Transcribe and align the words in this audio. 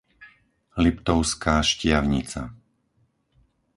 Liptovská 0.83 1.55
Štiavnica 1.69 2.41